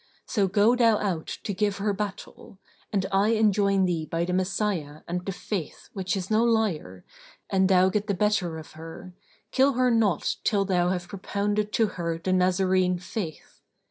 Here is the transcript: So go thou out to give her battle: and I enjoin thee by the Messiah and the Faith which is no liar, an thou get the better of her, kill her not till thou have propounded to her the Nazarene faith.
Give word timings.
So 0.25 0.47
go 0.47 0.75
thou 0.75 0.97
out 0.97 1.27
to 1.43 1.53
give 1.53 1.77
her 1.77 1.93
battle: 1.93 2.57
and 2.91 3.05
I 3.11 3.33
enjoin 3.33 3.85
thee 3.85 4.07
by 4.07 4.25
the 4.25 4.33
Messiah 4.33 5.01
and 5.07 5.23
the 5.23 5.31
Faith 5.31 5.89
which 5.93 6.17
is 6.17 6.31
no 6.31 6.43
liar, 6.43 7.05
an 7.51 7.67
thou 7.67 7.89
get 7.89 8.07
the 8.07 8.15
better 8.15 8.57
of 8.57 8.71
her, 8.71 9.13
kill 9.51 9.73
her 9.73 9.91
not 9.91 10.37
till 10.43 10.65
thou 10.65 10.89
have 10.89 11.07
propounded 11.07 11.71
to 11.73 11.85
her 11.85 12.17
the 12.17 12.33
Nazarene 12.33 12.97
faith. 12.97 13.61